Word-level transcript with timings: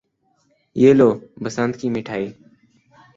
یہ 0.75 0.93
لو، 0.93 1.09
بسنت 1.43 1.73
کی 1.81 1.89
مٹھائی۔ 1.89 2.27